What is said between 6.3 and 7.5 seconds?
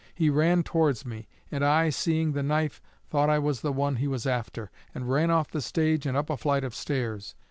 a flight of stairs.